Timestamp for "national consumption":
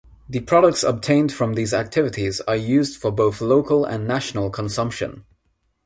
4.07-5.25